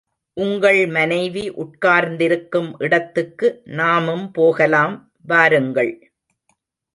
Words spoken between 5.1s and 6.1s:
வாருங்கள்!